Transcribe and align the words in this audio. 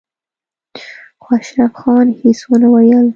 خو 1.23 1.29
اشرف 1.39 1.71
خان 1.79 2.07
هېڅ 2.21 2.39
ونه 2.49 2.67
ويل. 2.73 3.05